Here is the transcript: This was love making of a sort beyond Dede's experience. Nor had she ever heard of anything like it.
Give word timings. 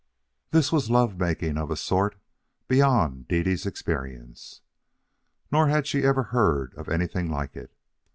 This 0.49 0.71
was 0.71 0.89
love 0.89 1.19
making 1.19 1.59
of 1.59 1.69
a 1.69 1.75
sort 1.75 2.15
beyond 2.67 3.27
Dede's 3.27 3.67
experience. 3.67 4.61
Nor 5.51 5.67
had 5.67 5.85
she 5.85 6.01
ever 6.01 6.23
heard 6.23 6.73
of 6.73 6.89
anything 6.89 7.29
like 7.29 7.55
it. 7.55 7.71